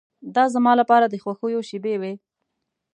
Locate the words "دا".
0.35-0.43